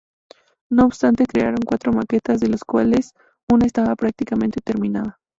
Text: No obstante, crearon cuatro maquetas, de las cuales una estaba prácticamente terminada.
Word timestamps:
No 0.71 0.85
obstante, 0.85 1.27
crearon 1.27 1.61
cuatro 1.63 1.93
maquetas, 1.93 2.39
de 2.39 2.47
las 2.49 2.63
cuales 2.63 3.13
una 3.47 3.67
estaba 3.67 3.95
prácticamente 3.95 4.59
terminada. 4.59 5.19